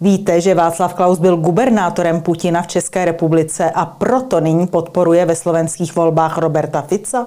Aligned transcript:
Víte, 0.00 0.40
že 0.40 0.54
Václav 0.54 0.94
Klaus 0.94 1.18
byl 1.18 1.36
gubernátorem 1.36 2.20
Putina 2.20 2.62
v 2.62 2.66
České 2.66 3.04
republice 3.04 3.70
a 3.70 3.86
proto 3.86 4.40
nyní 4.40 4.66
podporuje 4.66 5.26
ve 5.26 5.36
slovenských 5.36 5.96
volbách 5.96 6.38
Roberta 6.38 6.82
Fica? 6.82 7.26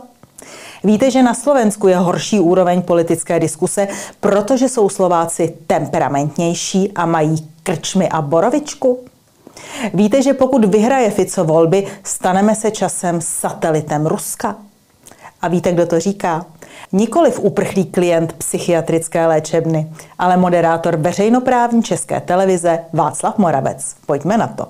Víte, 0.84 1.12
že 1.12 1.24
na 1.24 1.34
Slovensku 1.34 1.88
je 1.88 1.98
horší 1.98 2.40
úroveň 2.40 2.82
politické 2.82 3.40
diskuse, 3.40 3.88
protože 4.20 4.70
jsou 4.70 4.90
Slováci 4.90 5.54
temperamentnější 5.68 6.92
a 6.92 7.06
mají 7.06 7.50
krčmy 7.64 8.10
a 8.10 8.22
borovičku? 8.22 9.00
Víte, 9.94 10.22
že 10.22 10.34
pokud 10.34 10.66
vyhraje 10.66 11.12
Fico 11.12 11.44
volby, 11.44 11.88
staneme 12.04 12.56
se 12.56 12.72
časem 12.72 13.22
satelitem 13.22 14.06
Ruska? 14.06 14.56
A 15.42 15.48
víte, 15.48 15.72
kdo 15.72 15.86
to 15.86 16.00
říká? 16.00 16.46
Nikoliv 16.92 17.40
uprchlý 17.40 17.86
klient 17.86 18.34
psychiatrické 18.34 19.28
léčebny, 19.28 19.94
ale 20.20 20.38
moderátor 20.38 20.96
veřejnoprávní 20.96 21.84
české 21.84 22.22
televize 22.22 22.80
Václav 22.94 23.38
Moravec. 23.38 23.96
Pojďme 24.06 24.38
na 24.38 24.48
to. 24.48 24.68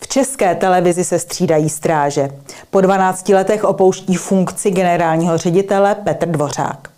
V 0.00 0.08
české 0.08 0.54
televizi 0.54 1.04
se 1.04 1.18
střídají 1.18 1.68
stráže. 1.68 2.28
Po 2.70 2.80
12 2.80 3.28
letech 3.28 3.64
opouští 3.64 4.14
funkci 4.14 4.70
generálního 4.70 5.38
ředitele 5.38 5.94
Petr 5.94 6.28
Dvořák. 6.28 6.89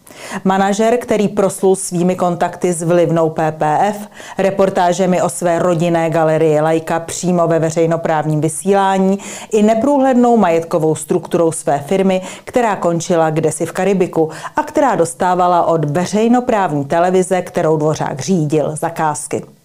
Manažer, 0.44 0.96
který 0.96 1.28
proslul 1.28 1.76
svými 1.76 2.16
kontakty 2.16 2.72
s 2.72 2.82
vlivnou 2.82 3.30
PPF, 3.30 4.08
reportážemi 4.38 5.22
o 5.22 5.28
své 5.28 5.58
rodinné 5.58 6.10
galerii 6.10 6.60
Lajka 6.60 7.00
přímo 7.00 7.48
ve 7.48 7.58
veřejnoprávním 7.58 8.40
vysílání 8.40 9.18
i 9.52 9.62
neprůhlednou 9.62 10.36
majetkovou 10.36 10.94
strukturou 10.94 11.52
své 11.52 11.78
firmy, 11.78 12.22
která 12.44 12.76
končila 12.76 13.30
kdesi 13.30 13.66
v 13.66 13.72
Karibiku 13.72 14.30
a 14.56 14.62
která 14.62 14.94
dostávala 14.94 15.66
od 15.66 15.84
veřejnoprávní 15.84 16.84
televize, 16.84 17.42
kterou 17.42 17.76
Dvořák 17.76 18.20
řídil, 18.20 18.76
zakázky. 18.76 19.61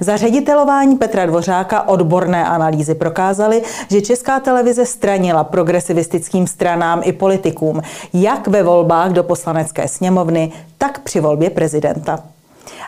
Za 0.00 0.16
ředitelování 0.16 0.96
Petra 0.96 1.26
Dvořáka 1.26 1.88
odborné 1.88 2.44
analýzy 2.44 2.94
prokázaly, 2.94 3.62
že 3.90 4.00
Česká 4.00 4.40
televize 4.40 4.86
stranila 4.86 5.44
progresivistickým 5.44 6.46
stranám 6.46 7.00
i 7.04 7.12
politikům, 7.12 7.82
jak 8.12 8.48
ve 8.48 8.62
volbách 8.62 9.12
do 9.12 9.22
poslanecké 9.22 9.88
sněmovny, 9.88 10.52
tak 10.78 10.98
při 10.98 11.20
volbě 11.20 11.50
prezidenta. 11.50 12.18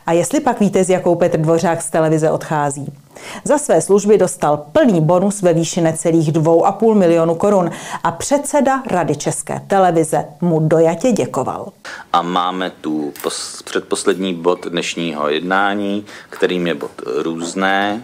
A 0.06 0.12
jestli 0.12 0.40
pak 0.40 0.60
víte, 0.60 0.84
s 0.84 0.90
jakou 0.90 1.14
Petr 1.14 1.38
Dvořák 1.40 1.82
z 1.82 1.90
televize 1.90 2.30
odchází? 2.30 3.03
Za 3.44 3.58
své 3.58 3.80
služby 3.80 4.18
dostal 4.18 4.56
plný 4.72 5.00
bonus 5.00 5.42
ve 5.42 5.52
výši 5.52 5.80
necelých 5.80 6.32
2,5 6.32 6.94
milionu 6.94 7.34
korun 7.34 7.70
a 8.02 8.12
předseda 8.12 8.82
Rady 8.86 9.16
České 9.16 9.60
televize 9.66 10.24
mu 10.40 10.60
dojatě 10.60 11.12
děkoval. 11.12 11.72
A 12.12 12.22
máme 12.22 12.70
tu 12.70 13.12
předposlední 13.64 14.34
bod 14.34 14.66
dnešního 14.66 15.28
jednání, 15.28 16.06
kterým 16.30 16.66
je 16.66 16.74
bod 16.74 16.90
různé. 17.22 18.02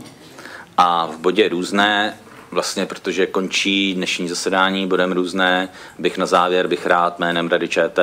A 0.77 1.07
v 1.07 1.17
bodě 1.17 1.49
různé 1.49 2.15
vlastně, 2.51 2.87
protože 2.87 3.27
končí 3.27 3.95
dnešní 3.95 4.29
zasedání 4.29 4.87
bodem 4.87 5.13
různé, 5.13 5.69
bych 5.99 6.19
na 6.19 6.27
závěr 6.27 6.67
bych 6.67 6.87
rád 6.87 7.19
jménem 7.19 7.49
Rady 7.49 7.69
ČT 7.69 7.99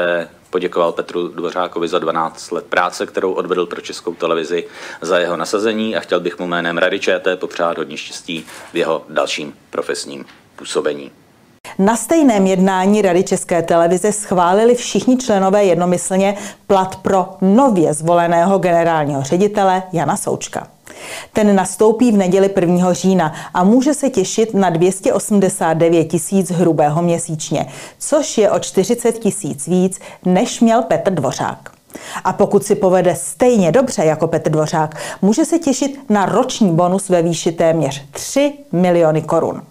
poděkoval 0.58 0.92
Petru 0.92 1.28
Dvořákovi 1.28 1.88
za 1.88 2.00
12 2.00 2.52
let 2.52 2.66
práce, 2.66 3.06
kterou 3.06 3.32
odvedl 3.32 3.66
pro 3.66 3.82
Českou 3.82 4.14
televizi, 4.14 4.68
za 5.02 5.20
jeho 5.20 5.38
nasazení 5.38 5.96
a 5.96 6.00
chtěl 6.00 6.20
bych 6.20 6.40
mu 6.40 6.48
jménem 6.48 6.78
Rady 6.78 7.00
ČT 7.00 7.40
popřát 7.40 7.78
hodně 7.78 7.98
štěstí 7.98 8.46
v 8.74 8.78
jeho 8.78 9.06
dalším 9.10 9.54
profesním 9.70 10.26
působení. 10.56 11.12
Na 11.80 11.96
stejném 11.96 12.48
jednání 12.48 13.02
Rady 13.02 13.24
České 13.24 13.62
televize 13.62 14.12
schválili 14.12 14.76
všichni 14.76 15.18
členové 15.18 15.66
jednomyslně 15.66 16.38
plat 16.68 16.96
pro 16.96 17.38
nově 17.42 17.94
zvoleného 17.94 18.58
generálního 18.58 19.24
ředitele 19.24 19.84
Jana 19.94 20.18
Součka. 20.18 20.68
Ten 21.34 21.56
nastoupí 21.56 22.12
v 22.12 22.18
neděli 22.18 22.50
1. 22.56 22.94
října 22.94 23.34
a 23.54 23.64
může 23.64 23.94
se 23.94 24.10
těšit 24.10 24.54
na 24.54 24.70
289 24.70 26.06
tisíc 26.06 26.52
hrubého 26.52 27.02
měsíčně, 27.02 27.68
což 28.00 28.38
je 28.38 28.52
o 28.52 28.60
40 28.60 29.12
tisíc 29.12 29.68
víc, 29.68 30.00
než 30.26 30.62
měl 30.62 30.82
Petr 30.82 31.14
Dvořák. 31.14 31.72
A 32.24 32.34
pokud 32.34 32.64
si 32.64 32.76
povede 32.76 33.16
stejně 33.16 33.72
dobře 33.72 34.04
jako 34.06 34.28
Petr 34.28 34.52
Dvořák, 34.52 34.96
může 35.22 35.46
se 35.46 35.60
těšit 35.60 36.10
na 36.10 36.26
roční 36.26 36.72
bonus 36.72 37.10
ve 37.10 37.22
výši 37.22 37.52
téměř 37.52 38.06
3 38.12 38.54
miliony 38.72 39.22
korun. 39.22 39.62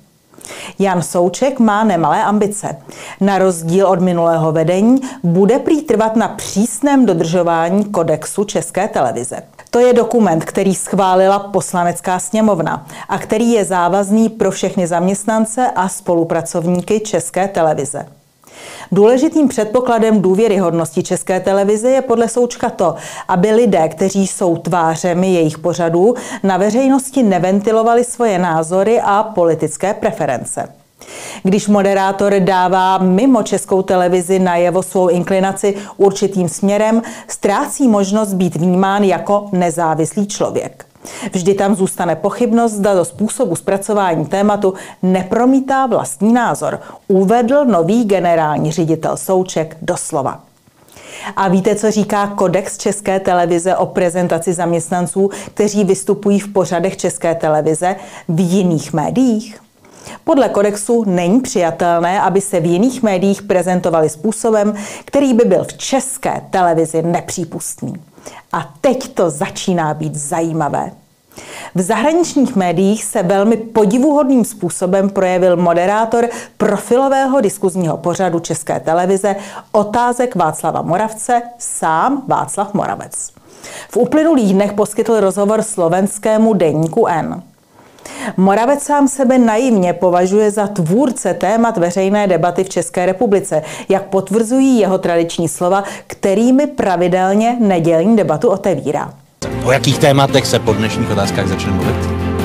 Jan 0.78 1.02
Souček 1.02 1.58
má 1.58 1.84
nemalé 1.84 2.24
ambice. 2.24 2.76
Na 3.20 3.38
rozdíl 3.38 3.86
od 3.86 4.00
minulého 4.00 4.52
vedení 4.52 5.00
bude 5.22 5.58
prý 5.58 5.82
trvat 5.82 6.16
na 6.16 6.28
přísném 6.28 7.06
dodržování 7.06 7.84
kodexu 7.84 8.44
České 8.44 8.88
televize. 8.88 9.42
To 9.76 9.80
je 9.80 9.92
dokument, 9.92 10.44
který 10.44 10.74
schválila 10.74 11.38
poslanecká 11.38 12.18
sněmovna 12.18 12.86
a 13.08 13.18
který 13.18 13.52
je 13.52 13.64
závazný 13.64 14.28
pro 14.28 14.50
všechny 14.50 14.86
zaměstnance 14.86 15.70
a 15.74 15.88
spolupracovníky 15.88 17.00
České 17.00 17.48
televize. 17.48 18.06
Důležitým 18.92 19.48
předpokladem 19.48 20.22
důvěryhodnosti 20.22 21.02
České 21.02 21.40
televize 21.40 21.90
je 21.90 22.02
podle 22.02 22.28
Součka 22.28 22.70
to, 22.70 22.94
aby 23.28 23.50
lidé, 23.50 23.88
kteří 23.88 24.26
jsou 24.26 24.56
tvářemi 24.56 25.34
jejich 25.34 25.58
pořadů, 25.58 26.14
na 26.42 26.56
veřejnosti 26.56 27.22
neventilovali 27.22 28.04
svoje 28.04 28.38
názory 28.38 29.00
a 29.00 29.22
politické 29.22 29.94
preference. 29.94 30.68
Když 31.42 31.68
moderátor 31.68 32.34
dává 32.38 32.98
mimo 32.98 33.42
českou 33.42 33.82
televizi 33.82 34.38
najevo 34.38 34.82
svou 34.82 35.08
inklinaci 35.08 35.74
určitým 35.96 36.48
směrem, 36.48 37.02
ztrácí 37.28 37.88
možnost 37.88 38.32
být 38.32 38.56
vnímán 38.56 39.04
jako 39.04 39.48
nezávislý 39.52 40.26
člověk. 40.26 40.86
Vždy 41.32 41.54
tam 41.54 41.74
zůstane 41.74 42.16
pochybnost, 42.16 42.72
zda 42.72 42.94
do 42.94 43.04
způsobu 43.04 43.56
zpracování 43.56 44.26
tématu 44.26 44.74
nepromítá 45.02 45.86
vlastní 45.86 46.32
názor, 46.32 46.80
uvedl 47.08 47.64
nový 47.64 48.04
generální 48.04 48.72
ředitel 48.72 49.16
Souček 49.16 49.76
doslova. 49.82 50.40
A 51.36 51.48
víte, 51.48 51.74
co 51.74 51.90
říká 51.90 52.26
kodex 52.26 52.78
České 52.78 53.20
televize 53.20 53.76
o 53.76 53.86
prezentaci 53.86 54.52
zaměstnanců, 54.52 55.30
kteří 55.54 55.84
vystupují 55.84 56.40
v 56.40 56.52
pořadech 56.52 56.96
České 56.96 57.34
televize 57.34 57.96
v 58.28 58.40
jiných 58.40 58.92
médiích? 58.92 59.65
Podle 60.24 60.48
kodexu 60.48 61.04
není 61.04 61.40
přijatelné, 61.40 62.20
aby 62.20 62.40
se 62.40 62.60
v 62.60 62.66
jiných 62.66 63.02
médiích 63.02 63.42
prezentovali 63.42 64.08
způsobem, 64.08 64.74
který 65.04 65.34
by 65.34 65.44
byl 65.44 65.64
v 65.64 65.76
české 65.76 66.42
televizi 66.50 67.02
nepřípustný. 67.02 67.94
A 68.52 68.74
teď 68.80 69.14
to 69.14 69.30
začíná 69.30 69.94
být 69.94 70.14
zajímavé. 70.14 70.90
V 71.74 71.80
zahraničních 71.80 72.56
médiích 72.56 73.04
se 73.04 73.22
velmi 73.22 73.56
podivuhodným 73.56 74.44
způsobem 74.44 75.10
projevil 75.10 75.56
moderátor 75.56 76.28
profilového 76.56 77.40
diskuzního 77.40 77.96
pořadu 77.96 78.38
České 78.38 78.80
televize 78.80 79.36
Otázek 79.72 80.34
Václava 80.34 80.82
Moravce, 80.82 81.42
sám 81.58 82.22
Václav 82.26 82.74
Moravec. 82.74 83.30
V 83.90 83.96
uplynulých 83.96 84.52
dnech 84.54 84.72
poskytl 84.72 85.20
rozhovor 85.20 85.62
slovenskému 85.62 86.54
deníku 86.54 87.06
N. 87.06 87.42
Moravec 88.36 88.82
sám 88.82 89.08
sebe 89.08 89.38
naivně 89.38 89.92
považuje 89.92 90.50
za 90.50 90.66
tvůrce 90.66 91.34
témat 91.34 91.76
veřejné 91.76 92.26
debaty 92.26 92.64
v 92.64 92.68
České 92.68 93.06
republice, 93.06 93.62
jak 93.88 94.02
potvrzují 94.02 94.78
jeho 94.78 94.98
tradiční 94.98 95.48
slova, 95.48 95.84
kterými 96.06 96.66
pravidelně 96.66 97.56
nedělní 97.60 98.16
debatu 98.16 98.48
otevírá. 98.48 99.12
O 99.64 99.72
jakých 99.72 99.98
tématech 99.98 100.46
se 100.46 100.58
po 100.58 100.72
dnešních 100.72 101.10
otázkách 101.10 101.48
začne 101.48 101.72
mluvit? 101.72 102.35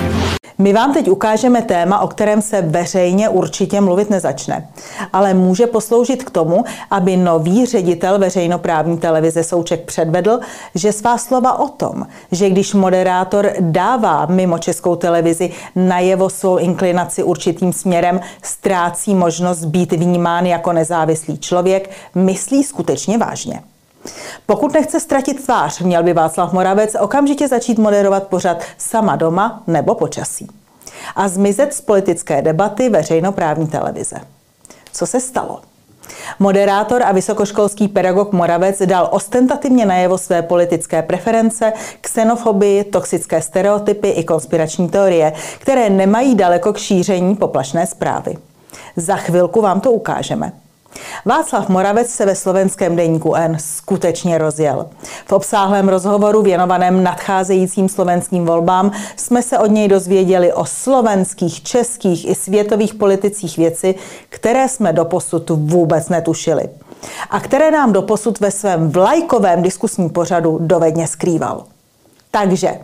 My 0.61 0.73
vám 0.73 0.93
teď 0.93 1.09
ukážeme 1.09 1.61
téma, 1.61 1.99
o 1.99 2.07
kterém 2.07 2.41
se 2.41 2.61
veřejně 2.61 3.29
určitě 3.29 3.81
mluvit 3.81 4.09
nezačne, 4.09 4.67
ale 5.13 5.33
může 5.33 5.67
posloužit 5.67 6.23
k 6.23 6.29
tomu, 6.29 6.63
aby 6.91 7.17
nový 7.17 7.65
ředitel 7.65 8.19
veřejnoprávní 8.19 8.97
televize 8.97 9.43
Souček 9.43 9.85
předvedl, 9.85 10.39
že 10.75 10.91
svá 10.91 11.17
slova 11.17 11.59
o 11.59 11.67
tom, 11.67 12.07
že 12.31 12.49
když 12.49 12.73
moderátor 12.73 13.51
dává 13.59 14.25
mimo 14.25 14.57
českou 14.57 14.95
televizi 14.95 15.51
najevo 15.75 16.29
svou 16.29 16.57
inklinaci 16.57 17.23
určitým 17.23 17.73
směrem, 17.73 18.19
ztrácí 18.43 19.15
možnost 19.15 19.65
být 19.65 19.91
vnímán 19.91 20.45
jako 20.45 20.73
nezávislý 20.73 21.37
člověk, 21.37 21.89
myslí 22.15 22.63
skutečně 22.63 23.17
vážně. 23.17 23.61
Pokud 24.45 24.73
nechce 24.73 24.99
ztratit 24.99 25.45
tvář, 25.45 25.79
měl 25.79 26.03
by 26.03 26.13
Václav 26.13 26.53
Moravec 26.53 26.95
okamžitě 26.99 27.47
začít 27.47 27.77
moderovat 27.77 28.27
pořad 28.27 28.57
sama 28.77 29.15
doma 29.15 29.63
nebo 29.67 29.95
počasí. 29.95 30.60
A 31.15 31.27
zmizet 31.27 31.73
z 31.73 31.81
politické 31.81 32.41
debaty 32.41 32.89
veřejnoprávní 32.89 33.67
televize. 33.67 34.15
Co 34.93 35.07
se 35.07 35.19
stalo? 35.19 35.61
Moderátor 36.39 37.03
a 37.03 37.11
vysokoškolský 37.11 37.87
pedagog 37.87 38.33
Moravec 38.33 38.81
dal 38.85 39.07
ostentativně 39.11 39.85
najevo 39.85 40.17
své 40.17 40.41
politické 40.41 41.01
preference, 41.01 41.73
xenofobii, 42.01 42.83
toxické 42.83 43.41
stereotypy 43.41 44.09
i 44.09 44.23
konspirační 44.23 44.89
teorie, 44.89 45.33
které 45.59 45.89
nemají 45.89 46.35
daleko 46.35 46.73
k 46.73 46.77
šíření 46.77 47.35
poplašné 47.35 47.87
zprávy. 47.87 48.37
Za 48.95 49.15
chvilku 49.15 49.61
vám 49.61 49.81
to 49.81 49.91
ukážeme. 49.91 50.51
Václav 51.25 51.69
Moravec 51.69 52.09
se 52.09 52.25
ve 52.25 52.35
slovenském 52.35 52.95
deníku 52.95 53.35
N 53.35 53.57
skutečně 53.59 54.37
rozjel. 54.37 54.89
V 55.25 55.31
obsáhlém 55.31 55.89
rozhovoru 55.89 56.41
věnovaném 56.41 57.03
nadcházejícím 57.03 57.89
slovenským 57.89 58.45
volbám 58.45 58.91
jsme 59.15 59.41
se 59.41 59.59
od 59.59 59.71
něj 59.71 59.87
dozvěděli 59.87 60.53
o 60.53 60.65
slovenských, 60.65 61.63
českých 61.63 62.29
i 62.29 62.35
světových 62.35 62.93
politicích 62.93 63.57
věci, 63.57 63.95
které 64.29 64.67
jsme 64.67 64.93
doposud 64.93 65.49
vůbec 65.49 66.09
netušili 66.09 66.69
a 67.29 67.39
které 67.39 67.71
nám 67.71 67.93
doposud 67.93 68.39
ve 68.39 68.51
svém 68.51 68.89
vlajkovém 68.89 69.61
diskusním 69.61 70.09
pořadu 70.09 70.57
dovedně 70.61 71.07
skrýval. 71.07 71.63
Takže 72.31 72.79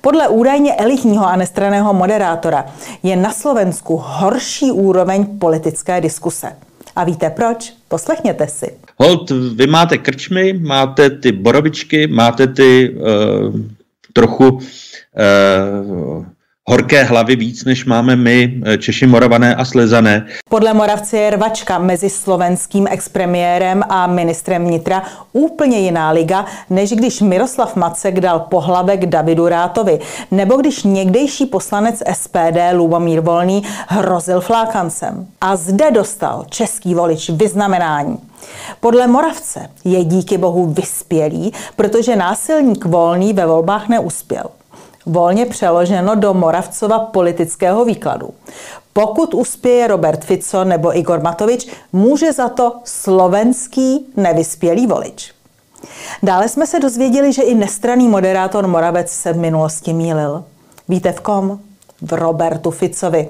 podle 0.00 0.28
údajně 0.28 0.74
elitního 0.74 1.26
a 1.26 1.36
nestraného 1.36 1.94
moderátora 1.94 2.66
je 3.02 3.16
na 3.16 3.32
Slovensku 3.32 4.02
horší 4.06 4.70
úroveň 4.70 5.38
politické 5.38 6.00
diskuse. 6.00 6.56
A 7.00 7.04
víte 7.04 7.30
proč? 7.30 7.72
Poslechněte 7.88 8.46
si. 8.46 8.72
Hold, 8.96 9.30
vy 9.30 9.66
máte 9.66 9.98
krčmy, 9.98 10.52
máte 10.52 11.10
ty 11.10 11.32
borovičky, 11.32 12.06
máte 12.06 12.46
ty 12.46 12.90
uh, 12.90 13.60
trochu 14.12 14.48
uh, 14.48 14.60
horké 16.70 17.02
hlavy 17.02 17.36
víc, 17.36 17.64
než 17.64 17.84
máme 17.84 18.16
my, 18.16 18.54
eh, 18.66 18.78
Češi, 18.78 19.06
Moravané 19.06 19.54
a 19.54 19.64
Slezané. 19.64 20.26
Podle 20.48 20.74
Moravce 20.74 21.18
je 21.18 21.30
rvačka 21.30 21.78
mezi 21.78 22.10
slovenským 22.10 22.86
expremiérem 22.90 23.82
a 23.88 24.06
ministrem 24.06 24.64
vnitra 24.64 25.02
úplně 25.32 25.78
jiná 25.78 26.10
liga, 26.10 26.44
než 26.70 26.90
když 26.90 27.20
Miroslav 27.20 27.76
Macek 27.76 28.20
dal 28.20 28.40
pohlavek 28.40 29.06
Davidu 29.06 29.48
Rátovi, 29.48 29.98
nebo 30.30 30.56
když 30.56 30.82
někdejší 30.82 31.46
poslanec 31.46 32.02
SPD 32.12 32.72
Lubomír 32.72 33.20
Volný 33.20 33.62
hrozil 33.88 34.40
flákancem. 34.40 35.26
A 35.40 35.56
zde 35.56 35.90
dostal 35.90 36.44
český 36.50 36.94
volič 36.94 37.30
vyznamenání. 37.30 38.18
Podle 38.80 39.06
Moravce 39.06 39.60
je 39.84 40.04
díky 40.04 40.38
bohu 40.38 40.66
vyspělý, 40.66 41.52
protože 41.76 42.16
násilník 42.16 42.84
Volný 42.84 43.32
ve 43.32 43.46
volbách 43.46 43.88
neuspěl 43.88 44.59
volně 45.06 45.46
přeloženo 45.46 46.14
do 46.14 46.34
Moravcova 46.34 46.98
politického 46.98 47.84
výkladu. 47.84 48.30
Pokud 48.92 49.34
uspěje 49.34 49.86
Robert 49.86 50.24
Fico 50.24 50.64
nebo 50.64 50.98
Igor 50.98 51.22
Matovič, 51.22 51.66
může 51.92 52.32
za 52.32 52.48
to 52.48 52.72
slovenský 52.84 54.06
nevyspělý 54.16 54.86
volič. 54.86 55.32
Dále 56.22 56.48
jsme 56.48 56.66
se 56.66 56.80
dozvěděli, 56.80 57.32
že 57.32 57.42
i 57.42 57.54
nestraný 57.54 58.08
moderátor 58.08 58.66
Moravec 58.66 59.10
se 59.10 59.32
v 59.32 59.38
minulosti 59.38 59.92
mýlil. 59.92 60.44
Víte 60.88 61.12
v 61.12 61.20
kom? 61.20 61.60
V 62.02 62.12
Robertu 62.12 62.70
Ficovi. 62.70 63.28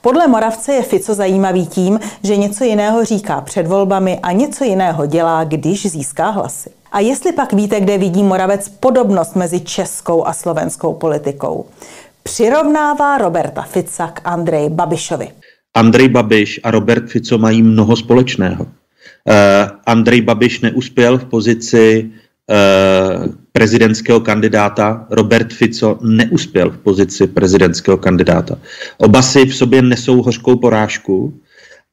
Podle 0.00 0.26
Moravce 0.26 0.72
je 0.72 0.82
Fico 0.82 1.14
zajímavý 1.14 1.66
tím, 1.66 2.00
že 2.22 2.36
něco 2.36 2.64
jiného 2.64 3.04
říká 3.04 3.40
před 3.40 3.66
volbami 3.66 4.18
a 4.22 4.32
něco 4.32 4.64
jiného 4.64 5.06
dělá, 5.06 5.44
když 5.44 5.90
získá 5.90 6.30
hlasy. 6.30 6.70
A 6.96 7.00
jestli 7.00 7.32
pak 7.32 7.52
víte, 7.52 7.80
kde 7.80 7.98
vidí 7.98 8.22
Moravec 8.22 8.68
podobnost 8.68 9.36
mezi 9.36 9.60
českou 9.60 10.26
a 10.26 10.32
slovenskou 10.32 10.94
politikou? 10.94 11.66
Přirovnává 12.22 13.18
Roberta 13.18 13.62
Fica 13.62 14.06
k 14.06 14.20
Andreji 14.24 14.70
Babišovi. 14.70 15.28
Andrej 15.74 16.08
Babiš 16.08 16.60
a 16.62 16.70
Robert 16.70 17.08
Fico 17.08 17.38
mají 17.38 17.62
mnoho 17.62 17.96
společného. 17.96 18.64
Uh, 18.64 18.70
Andrej 19.86 20.20
Babiš 20.20 20.60
neuspěl 20.60 21.18
v 21.18 21.24
pozici 21.24 22.10
uh, 22.10 23.26
prezidentského 23.52 24.20
kandidáta, 24.20 25.06
Robert 25.10 25.52
Fico 25.52 25.98
neuspěl 26.02 26.70
v 26.70 26.78
pozici 26.78 27.26
prezidentského 27.26 27.96
kandidáta. 27.96 28.58
Oba 28.98 29.22
si 29.22 29.46
v 29.46 29.56
sobě 29.56 29.82
nesou 29.82 30.22
hořkou 30.22 30.56
porážku 30.56 31.40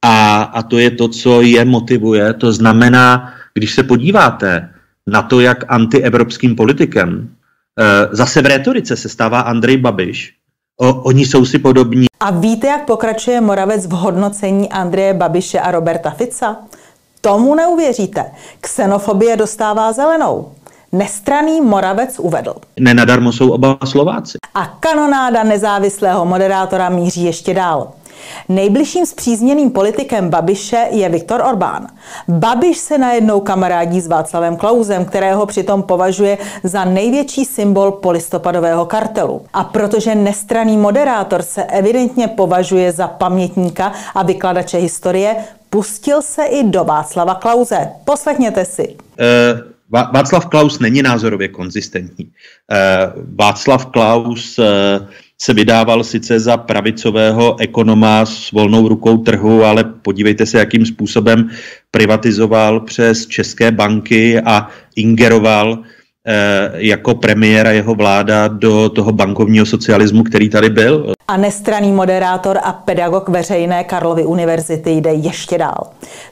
a, 0.01 0.44
a 0.44 0.61
to 0.63 0.79
je 0.79 0.91
to, 0.91 1.07
co 1.07 1.41
je 1.41 1.65
motivuje. 1.65 2.33
To 2.33 2.53
znamená, 2.53 3.33
když 3.53 3.73
se 3.73 3.83
podíváte 3.83 4.69
na 5.07 5.21
to, 5.21 5.39
jak 5.39 5.63
antievropským 5.67 6.55
politikem 6.55 7.29
eh, 7.79 8.07
zase 8.11 8.41
v 8.41 8.45
retorice 8.45 8.95
se 8.95 9.09
stává 9.09 9.39
Andrej 9.39 9.77
Babiš. 9.77 10.33
O, 10.77 10.94
oni 10.94 11.25
jsou 11.25 11.45
si 11.45 11.59
podobní. 11.59 12.07
A 12.19 12.31
víte, 12.31 12.67
jak 12.67 12.85
pokračuje 12.85 13.41
Moravec 13.41 13.88
v 13.88 13.91
hodnocení 13.91 14.69
Andreje 14.69 15.13
Babiše 15.13 15.59
a 15.59 15.71
Roberta 15.71 16.09
Fica? 16.09 16.57
Tomu 17.21 17.55
neuvěříte. 17.55 18.25
Xenofobie 18.61 19.38
dostává 19.38 19.91
zelenou. 19.91 20.51
Nestraný 20.91 21.61
Moravec 21.61 22.19
uvedl. 22.19 22.53
Nenadarmo 22.79 23.31
jsou 23.31 23.51
oba 23.51 23.77
Slováci. 23.85 24.38
A 24.55 24.65
kanonáda 24.65 25.44
nezávislého 25.44 26.25
moderátora 26.25 26.89
míří 26.89 27.23
ještě 27.23 27.53
dál. 27.53 27.91
Nejbližším 28.50 29.06
zpřízněným 29.06 29.72
politikem 29.72 30.30
Babiše 30.30 30.88
je 30.92 31.10
Viktor 31.10 31.42
Orbán. 31.42 31.88
Babiš 32.28 32.78
se 32.78 32.98
najednou 32.98 33.40
kamarádí 33.40 34.02
s 34.02 34.08
Václavem 34.08 34.56
Klausem, 34.56 35.06
kterého 35.06 35.46
přitom 35.46 35.84
považuje 35.84 36.38
za 36.64 36.86
největší 36.86 37.46
symbol 37.46 37.92
polistopadového 37.92 38.86
kartelu. 38.86 39.46
A 39.54 39.64
protože 39.64 40.16
nestraný 40.16 40.78
moderátor 40.78 41.42
se 41.42 41.64
evidentně 41.64 42.28
považuje 42.28 42.92
za 42.92 43.08
pamětníka 43.08 43.94
a 44.16 44.24
vykladače 44.24 44.78
historie, 44.78 45.36
pustil 45.70 46.22
se 46.22 46.44
i 46.46 46.64
do 46.64 46.84
Václava 46.84 47.36
Klauze. 47.36 47.90
Poslechněte 48.06 48.66
si. 48.66 48.96
Uh... 49.20 49.74
Václav 50.14 50.46
Klaus 50.46 50.80
není 50.80 51.02
názorově 51.02 51.48
konzistentní. 51.48 52.31
Václav 53.36 53.86
Klaus 53.86 54.60
se 55.41 55.53
vydával 55.53 56.03
sice 56.03 56.39
za 56.39 56.57
pravicového 56.57 57.59
ekonoma 57.59 58.25
s 58.25 58.51
volnou 58.51 58.88
rukou 58.88 59.18
trhu, 59.18 59.63
ale 59.63 59.83
podívejte 59.83 60.45
se, 60.45 60.57
jakým 60.59 60.85
způsobem 60.85 61.50
privatizoval 61.91 62.80
přes 62.80 63.27
české 63.27 63.71
banky 63.71 64.39
a 64.39 64.68
ingeroval 64.95 65.80
eh, 66.27 66.71
jako 66.74 67.15
premiéra 67.15 67.71
jeho 67.71 67.95
vláda 67.95 68.47
do 68.47 68.89
toho 68.89 69.12
bankovního 69.12 69.65
socialismu, 69.65 70.24
který 70.24 70.50
tady 70.50 70.69
byl. 70.69 71.13
A 71.27 71.38
nestraný 71.38 71.91
moderátor 71.91 72.59
a 72.63 72.74
pedagog 72.74 73.29
veřejné 73.29 73.83
Karlovy 73.83 74.25
univerzity 74.25 74.91
jde 74.91 75.13
ještě 75.13 75.57
dál. 75.57 75.88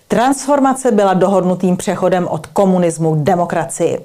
Transformace 0.07 0.91
byla 0.91 1.13
dohodnutým 1.13 1.77
přechodem 1.77 2.27
od 2.27 2.47
komunismu 2.47 3.15
k 3.15 3.23
demokracii. 3.23 3.97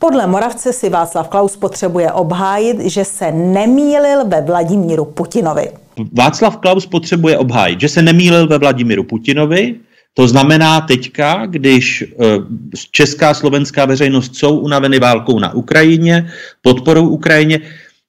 Podle 0.00 0.26
Moravce 0.26 0.72
si 0.72 0.88
Václav 0.88 1.28
Klaus 1.28 1.56
potřebuje 1.56 2.12
obhájit, 2.12 2.80
že 2.80 3.04
se 3.04 3.32
nemýlil 3.32 4.24
ve 4.24 4.40
Vladimíru 4.40 5.04
Putinovi. 5.04 5.70
Václav 6.12 6.56
Klaus 6.56 6.86
potřebuje 6.86 7.38
obhájit, 7.38 7.80
že 7.80 7.88
se 7.88 8.02
nemýlil 8.02 8.48
ve 8.48 8.58
Vladimíru 8.58 9.04
Putinovi, 9.04 9.74
to 10.14 10.28
znamená 10.28 10.80
teďka, 10.80 11.46
když 11.46 12.02
eh, 12.02 12.26
česká 12.90 13.30
a 13.30 13.34
slovenská 13.34 13.84
veřejnost 13.84 14.36
jsou 14.36 14.58
unaveny 14.58 14.98
válkou 14.98 15.38
na 15.38 15.54
Ukrajině, 15.54 16.30
podporou 16.62 17.08
Ukrajině, 17.08 17.60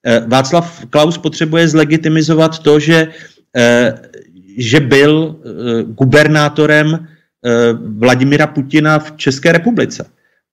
eh, 0.05 0.24
Václav 0.27 0.86
Klaus 0.89 1.17
potřebuje 1.17 1.67
zlegitimizovat 1.67 2.60
to, 2.60 2.79
že, 2.79 3.07
eh, 3.55 4.00
že 4.57 4.79
byl 4.79 5.36
gubernátorem 5.88 7.07
Vladimira 7.98 8.48
Putina 8.48 9.00
v 9.00 9.17
České 9.17 9.51
republice. 9.51 10.05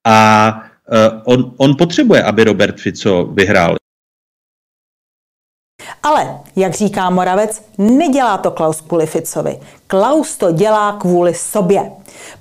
A 0.06 0.67
on, 1.24 1.52
on 1.56 1.76
potřebuje, 1.76 2.22
aby 2.22 2.44
Robert 2.44 2.80
Fico 2.80 3.24
vyhrál. 3.24 3.76
Ale, 6.02 6.38
jak 6.56 6.74
říká 6.74 7.10
Moravec, 7.10 7.62
nedělá 7.78 8.38
to 8.38 8.50
Klaus 8.50 8.80
kvůli 8.80 9.06
Ficovi. 9.06 9.60
Klaus 9.86 10.36
to 10.36 10.52
dělá 10.52 10.92
kvůli 10.92 11.34
sobě. 11.34 11.92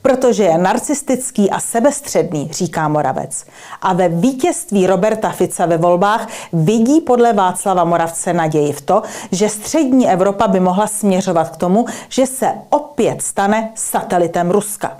Protože 0.01 0.43
je 0.43 0.57
narcistický 0.57 1.49
a 1.49 1.59
sebestředný, 1.59 2.49
říká 2.51 2.87
Moravec. 2.87 3.45
A 3.81 3.93
ve 3.93 4.09
vítězství 4.09 4.87
Roberta 4.87 5.29
Fica 5.29 5.65
ve 5.65 5.77
volbách 5.77 6.27
vidí 6.53 7.01
podle 7.01 7.33
Václava 7.33 7.83
Moravce 7.83 8.33
naději 8.33 8.73
v 8.73 8.81
to, 8.81 9.01
že 9.31 9.49
střední 9.49 10.09
Evropa 10.09 10.47
by 10.47 10.59
mohla 10.59 10.87
směřovat 10.87 11.49
k 11.49 11.57
tomu, 11.57 11.85
že 12.09 12.27
se 12.27 12.51
opět 12.69 13.21
stane 13.21 13.71
satelitem 13.75 14.51
Ruska. 14.51 14.97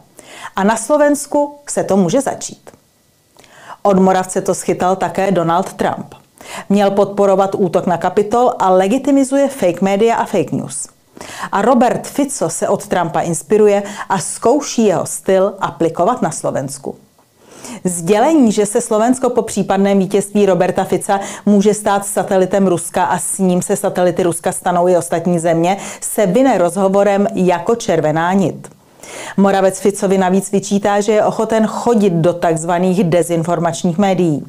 A 0.56 0.64
na 0.64 0.78
Slovensku 0.78 1.60
se 1.70 1.84
to 1.84 1.98
může 1.98 2.22
začít. 2.22 2.77
Od 3.88 4.00
Moravce 4.00 4.42
to 4.42 4.56
schytal 4.56 4.96
také 4.96 5.32
Donald 5.32 5.74
Trump. 5.74 6.16
Měl 6.70 6.92
podporovat 6.92 7.56
útok 7.56 7.86
na 7.86 7.98
Kapitol 7.98 8.52
a 8.60 8.70
legitimizuje 8.70 9.48
fake 9.48 9.82
media 9.82 10.16
a 10.16 10.26
fake 10.26 10.52
news. 10.52 10.88
A 11.52 11.62
Robert 11.62 12.08
Fico 12.08 12.50
se 12.50 12.68
od 12.68 12.88
Trumpa 12.88 13.20
inspiruje 13.20 13.84
a 14.10 14.20
zkouší 14.20 14.86
jeho 14.86 15.06
styl 15.06 15.54
aplikovat 15.60 16.22
na 16.22 16.32
Slovensku. 16.32 16.96
Sdělení, 17.84 18.52
že 18.52 18.66
se 18.66 18.82
Slovensko 18.82 19.30
po 19.30 19.42
případném 19.42 20.00
vítězství 20.00 20.46
Roberta 20.46 20.84
Fica 20.84 21.20
může 21.46 21.74
stát 21.74 22.06
satelitem 22.06 22.68
Ruska 22.68 23.04
a 23.04 23.20
s 23.20 23.38
ním 23.38 23.62
se 23.62 23.76
satelity 23.76 24.24
Ruska 24.24 24.52
stanou 24.52 24.88
i 24.88 24.98
ostatní 24.98 25.40
země, 25.40 25.78
se 26.02 26.26
vyne 26.26 26.58
rozhovorem 26.58 27.28
jako 27.34 27.76
červená 27.76 28.34
nit. 28.34 28.77
Moravec 29.38 29.80
Ficovi 29.80 30.18
navíc 30.18 30.52
vyčítá, 30.52 31.02
že 31.02 31.12
je 31.12 31.24
ochoten 31.24 31.68
chodit 31.68 32.14
do 32.14 32.34
takzvaných 32.34 33.04
dezinformačních 33.04 33.98
médií. 33.98 34.46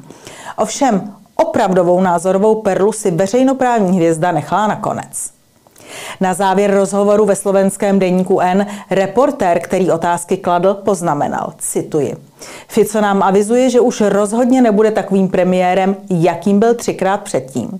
Ovšem, 0.57 1.13
opravdovou 1.35 2.01
názorovou 2.01 2.55
perlu 2.55 2.91
si 2.91 3.11
veřejnoprávní 3.11 3.97
hvězda 3.97 4.31
nechala 4.31 4.67
nakonec. 4.67 5.31
Na 6.21 6.33
závěr 6.33 6.71
rozhovoru 6.71 7.25
ve 7.25 7.35
slovenském 7.35 7.99
deníku 7.99 8.39
N 8.39 8.65
reportér, 8.89 9.59
který 9.59 9.91
otázky 9.91 10.37
kladl, 10.37 10.73
poznamenal, 10.73 11.53
cituji. 11.57 12.17
Fico 12.67 13.01
nám 13.01 13.23
avizuje, 13.23 13.69
že 13.69 13.79
už 13.79 14.01
rozhodně 14.01 14.61
nebude 14.61 14.91
takovým 14.91 15.29
premiérem, 15.29 15.95
jakým 16.09 16.59
byl 16.59 16.75
třikrát 16.75 17.21
předtím 17.21 17.79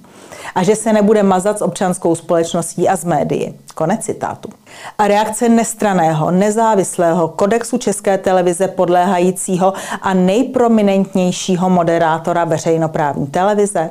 a 0.56 0.64
že 0.64 0.76
se 0.76 0.94
nebude 0.94 1.24
mazat 1.24 1.60
s 1.60 1.62
občanskou 1.62 2.16
společností 2.16 2.90
a 2.90 2.96
z 2.96 3.04
médií. 3.04 3.54
Konec 3.76 4.06
citátu. 4.06 4.50
A 4.98 5.08
reakce 5.08 5.50
nestraného, 5.50 6.32
nezávislého 6.32 7.28
kodexu 7.28 7.78
České 7.78 8.18
televize 8.18 8.68
podléhajícího 8.68 9.74
a 10.02 10.14
nejprominentnějšího 10.14 11.70
moderátora 11.70 12.46
veřejnoprávní 12.46 13.28
televize? 13.28 13.90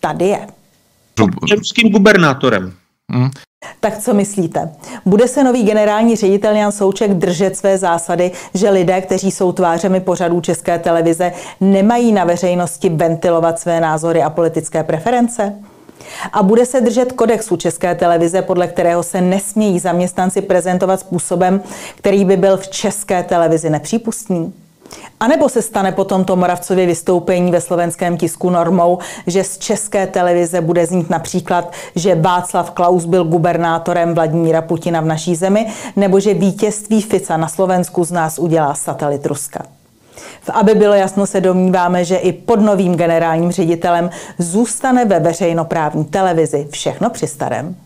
Tady 0.00 0.24
je. 0.24 0.46
Ruským 1.56 1.92
gubernátorem. 1.92 2.72
Hmm. 3.12 3.30
Tak 3.80 3.98
co 3.98 4.14
myslíte? 4.14 4.72
Bude 5.04 5.28
se 5.28 5.44
nový 5.44 5.62
generální 5.62 6.16
ředitel 6.16 6.56
Jan 6.56 6.72
Souček 6.72 7.14
držet 7.14 7.56
své 7.56 7.78
zásady, 7.78 8.30
že 8.54 8.70
lidé, 8.70 9.00
kteří 9.00 9.30
jsou 9.30 9.52
tvářemi 9.52 10.00
pořadů 10.00 10.40
České 10.40 10.78
televize, 10.78 11.32
nemají 11.60 12.12
na 12.12 12.24
veřejnosti 12.24 12.88
ventilovat 12.88 13.58
své 13.58 13.80
názory 13.80 14.22
a 14.22 14.30
politické 14.30 14.84
preference? 14.84 15.54
A 16.32 16.42
bude 16.42 16.66
se 16.66 16.80
držet 16.80 17.12
kodexu 17.12 17.56
České 17.56 17.94
televize, 17.94 18.42
podle 18.42 18.66
kterého 18.66 19.02
se 19.02 19.20
nesmějí 19.20 19.78
zaměstnanci 19.78 20.40
prezentovat 20.40 21.00
způsobem, 21.00 21.62
který 21.94 22.24
by 22.24 22.36
byl 22.36 22.56
v 22.56 22.68
České 22.68 23.22
televizi 23.22 23.70
nepřípustný? 23.70 24.52
A 25.20 25.28
nebo 25.28 25.48
se 25.48 25.62
stane 25.62 25.92
po 25.92 26.04
tomto 26.04 26.36
Moravcově 26.36 26.86
vystoupení 26.86 27.52
ve 27.52 27.60
slovenském 27.60 28.16
tisku 28.16 28.50
normou, 28.50 28.98
že 29.26 29.44
z 29.44 29.58
české 29.58 30.06
televize 30.06 30.60
bude 30.60 30.86
znít 30.86 31.10
například, 31.10 31.72
že 31.96 32.14
Václav 32.14 32.70
Klaus 32.70 33.04
byl 33.04 33.24
gubernátorem 33.24 34.14
Vladimíra 34.14 34.62
Putina 34.62 35.00
v 35.00 35.04
naší 35.04 35.36
zemi, 35.36 35.66
nebo 35.96 36.20
že 36.20 36.34
vítězství 36.34 37.02
Fica 37.02 37.36
na 37.36 37.48
Slovensku 37.48 38.04
z 38.04 38.12
nás 38.12 38.38
udělá 38.38 38.74
satelit 38.74 39.26
Ruska. 39.26 39.64
Aby 40.52 40.74
bylo 40.74 40.94
jasno, 40.94 41.26
se 41.26 41.40
domníváme, 41.40 42.04
že 42.04 42.16
i 42.16 42.32
pod 42.32 42.60
novým 42.60 42.94
generálním 42.94 43.52
ředitelem 43.52 44.10
zůstane 44.38 45.04
ve 45.04 45.20
veřejnoprávní 45.20 46.04
televizi 46.04 46.66
všechno 46.70 47.10
při 47.10 47.26
starém. 47.26 47.76